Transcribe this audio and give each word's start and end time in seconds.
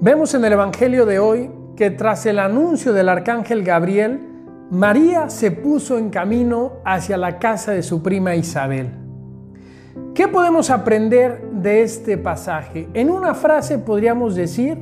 Vemos 0.00 0.32
en 0.34 0.44
el 0.44 0.52
Evangelio 0.52 1.06
de 1.06 1.18
hoy 1.18 1.50
que 1.74 1.90
tras 1.90 2.24
el 2.24 2.38
anuncio 2.38 2.92
del 2.92 3.08
arcángel 3.08 3.64
Gabriel, 3.64 4.20
María 4.70 5.28
se 5.28 5.50
puso 5.50 5.98
en 5.98 6.10
camino 6.10 6.74
hacia 6.84 7.16
la 7.16 7.40
casa 7.40 7.72
de 7.72 7.82
su 7.82 8.00
prima 8.00 8.36
Isabel. 8.36 8.90
¿Qué 10.14 10.28
podemos 10.28 10.70
aprender 10.70 11.50
de 11.50 11.82
este 11.82 12.16
pasaje? 12.16 12.88
En 12.94 13.10
una 13.10 13.34
frase 13.34 13.78
podríamos 13.78 14.36
decir, 14.36 14.78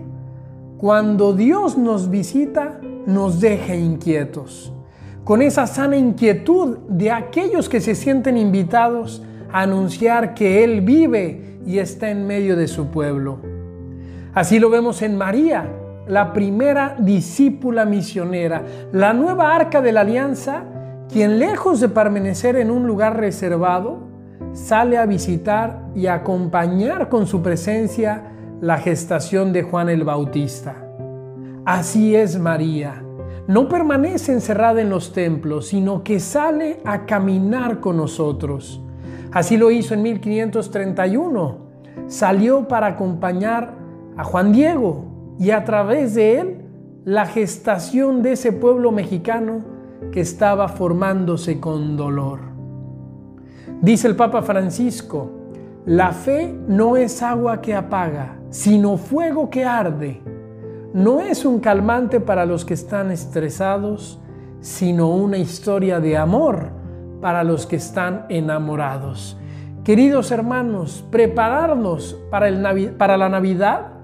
cuando 0.76 1.32
Dios 1.32 1.78
nos 1.78 2.10
visita, 2.10 2.78
nos 3.06 3.40
deja 3.40 3.74
inquietos, 3.74 4.70
con 5.24 5.40
esa 5.40 5.66
sana 5.66 5.96
inquietud 5.96 6.76
de 6.90 7.10
aquellos 7.10 7.70
que 7.70 7.80
se 7.80 7.94
sienten 7.94 8.36
invitados 8.36 9.22
a 9.50 9.62
anunciar 9.62 10.34
que 10.34 10.62
Él 10.62 10.82
vive 10.82 11.58
y 11.64 11.78
está 11.78 12.10
en 12.10 12.26
medio 12.26 12.54
de 12.54 12.68
su 12.68 12.88
pueblo. 12.88 13.55
Así 14.36 14.58
lo 14.58 14.68
vemos 14.68 15.00
en 15.00 15.16
María, 15.16 15.66
la 16.06 16.34
primera 16.34 16.94
discípula 16.98 17.86
misionera, 17.86 18.62
la 18.92 19.14
nueva 19.14 19.56
arca 19.56 19.80
de 19.80 19.92
la 19.92 20.02
alianza, 20.02 20.62
quien 21.10 21.38
lejos 21.38 21.80
de 21.80 21.88
permanecer 21.88 22.56
en 22.56 22.70
un 22.70 22.86
lugar 22.86 23.16
reservado, 23.16 23.96
sale 24.52 24.98
a 24.98 25.06
visitar 25.06 25.86
y 25.94 26.06
acompañar 26.08 27.08
con 27.08 27.26
su 27.26 27.40
presencia 27.40 28.24
la 28.60 28.76
gestación 28.76 29.54
de 29.54 29.62
Juan 29.62 29.88
el 29.88 30.04
Bautista. 30.04 30.84
Así 31.64 32.14
es 32.14 32.38
María. 32.38 33.02
No 33.48 33.70
permanece 33.70 34.32
encerrada 34.32 34.82
en 34.82 34.90
los 34.90 35.14
templos, 35.14 35.68
sino 35.68 36.04
que 36.04 36.20
sale 36.20 36.80
a 36.84 37.06
caminar 37.06 37.80
con 37.80 37.96
nosotros. 37.96 38.82
Así 39.32 39.56
lo 39.56 39.70
hizo 39.70 39.94
en 39.94 40.02
1531. 40.02 41.56
Salió 42.06 42.68
para 42.68 42.88
acompañar 42.88 43.85
a 44.16 44.24
Juan 44.24 44.52
Diego 44.52 45.04
y 45.38 45.50
a 45.50 45.64
través 45.64 46.14
de 46.14 46.40
él 46.40 46.56
la 47.04 47.26
gestación 47.26 48.22
de 48.22 48.32
ese 48.32 48.52
pueblo 48.52 48.90
mexicano 48.90 49.60
que 50.10 50.20
estaba 50.20 50.68
formándose 50.68 51.60
con 51.60 51.96
dolor. 51.96 52.40
Dice 53.80 54.08
el 54.08 54.16
Papa 54.16 54.42
Francisco, 54.42 55.30
la 55.84 56.12
fe 56.12 56.52
no 56.66 56.96
es 56.96 57.22
agua 57.22 57.60
que 57.60 57.74
apaga, 57.74 58.38
sino 58.50 58.96
fuego 58.96 59.50
que 59.50 59.64
arde. 59.64 60.20
No 60.94 61.20
es 61.20 61.44
un 61.44 61.60
calmante 61.60 62.20
para 62.20 62.46
los 62.46 62.64
que 62.64 62.74
están 62.74 63.10
estresados, 63.10 64.18
sino 64.60 65.10
una 65.10 65.36
historia 65.36 66.00
de 66.00 66.16
amor 66.16 66.70
para 67.20 67.44
los 67.44 67.66
que 67.66 67.76
están 67.76 68.26
enamorados. 68.30 69.38
Queridos 69.84 70.32
hermanos, 70.32 71.04
prepararnos 71.10 72.18
para, 72.30 72.48
para 72.98 73.16
la 73.16 73.28
Navidad 73.28 73.95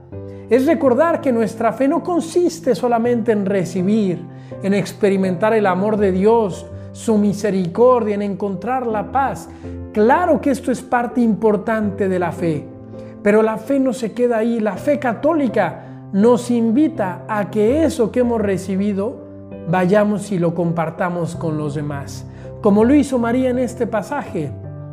es 0.52 0.66
recordar 0.66 1.20
que 1.20 1.32
nuestra 1.32 1.72
fe 1.72 1.88
no 1.88 2.02
consiste 2.02 2.74
solamente 2.74 3.32
en 3.32 3.46
recibir, 3.46 4.22
en 4.62 4.74
experimentar 4.74 5.55
el 5.55 5.66
amor 5.66 5.96
de 5.96 6.12
Dios, 6.12 6.66
su 6.92 7.16
misericordia, 7.16 8.14
en 8.14 8.22
encontrar 8.22 8.86
la 8.86 9.10
paz. 9.10 9.48
Claro 9.92 10.40
que 10.42 10.50
esto 10.50 10.70
es 10.70 10.83
parte 10.83 11.22
importante 11.22 12.08
de 12.08 12.18
la 12.18 12.33
fe, 12.33 12.66
pero 13.22 13.42
la 13.42 13.56
fe 13.56 13.80
no 13.80 13.94
se 13.94 14.12
queda 14.12 14.38
ahí. 14.38 14.60
La 14.60 14.77
fe 14.77 14.98
católica 14.98 15.86
nos 16.12 16.50
invita 16.50 17.24
a 17.28 17.50
que 17.50 17.84
eso 17.84 18.12
que 18.12 18.20
hemos 18.20 18.40
recibido 18.40 19.22
vayamos 19.68 20.33
y 20.33 20.38
lo 20.38 20.55
compartamos 20.55 21.34
con 21.34 21.56
los 21.56 21.74
demás. 21.74 22.27
Como 22.60 22.84
lo 22.84 22.94
hizo 22.94 23.18
María 23.18 23.48
en 23.48 23.58
este 23.58 23.86
pasaje. 23.86 24.52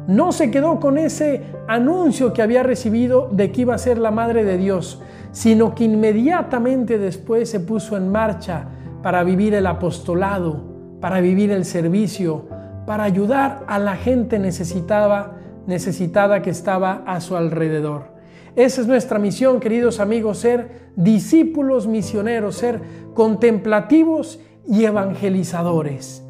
No 0.09 0.31
se 0.31 0.49
quedó 0.49 0.79
con 0.79 0.97
ese 0.97 1.43
anuncio 1.67 2.33
que 2.33 2.41
había 2.41 2.63
recibido 2.63 3.29
de 3.31 3.51
que 3.51 3.61
iba 3.61 3.75
a 3.75 3.77
ser 3.77 3.99
la 3.99 4.09
Madre 4.09 4.43
de 4.43 4.57
Dios, 4.57 5.03
sino 5.31 5.75
que 5.75 5.83
inmediatamente 5.83 6.97
después 6.97 7.47
se 7.47 7.59
puso 7.59 7.95
en 7.95 8.11
marcha 8.11 8.69
para 9.03 9.23
vivir 9.23 9.53
el 9.53 9.67
apostolado, 9.67 10.63
para 10.99 11.21
vivir 11.21 11.51
el 11.51 11.63
servicio, 11.63 12.47
para 12.87 13.03
ayudar 13.03 13.63
a 13.67 13.77
la 13.77 13.97
gente 13.97 14.39
necesitada, 14.39 15.37
necesitada 15.67 16.41
que 16.41 16.49
estaba 16.49 17.03
a 17.05 17.21
su 17.21 17.37
alrededor. 17.37 18.05
Esa 18.55 18.81
es 18.81 18.87
nuestra 18.87 19.19
misión, 19.19 19.59
queridos 19.59 19.99
amigos, 19.99 20.39
ser 20.39 20.89
discípulos 20.95 21.85
misioneros, 21.85 22.55
ser 22.55 22.81
contemplativos 23.13 24.39
y 24.65 24.85
evangelizadores. 24.85 26.25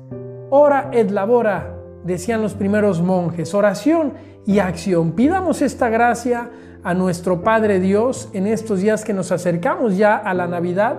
Ora 0.49 0.89
et 0.91 1.11
labora, 1.11 1.78
decían 2.03 2.41
los 2.41 2.53
primeros 2.53 3.01
monjes, 3.01 3.53
oración 3.53 4.13
y 4.45 4.59
acción. 4.59 5.13
Pidamos 5.13 5.61
esta 5.61 5.89
gracia 5.89 6.49
a 6.83 6.93
nuestro 6.93 7.43
Padre 7.43 7.79
Dios 7.79 8.29
en 8.33 8.47
estos 8.47 8.79
días 8.79 9.03
que 9.03 9.13
nos 9.13 9.31
acercamos 9.31 9.97
ya 9.97 10.15
a 10.15 10.33
la 10.33 10.47
Navidad 10.47 10.97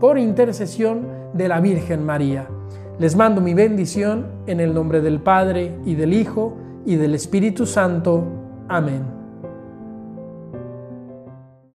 por 0.00 0.18
intercesión 0.18 1.08
de 1.34 1.48
la 1.48 1.60
Virgen 1.60 2.04
María. 2.04 2.48
Les 2.98 3.16
mando 3.16 3.40
mi 3.40 3.54
bendición 3.54 4.26
en 4.46 4.60
el 4.60 4.72
nombre 4.72 5.00
del 5.00 5.20
Padre 5.20 5.76
y 5.84 5.94
del 5.94 6.14
Hijo 6.14 6.56
y 6.86 6.96
del 6.96 7.14
Espíritu 7.14 7.66
Santo. 7.66 8.24
Amén. 8.68 9.15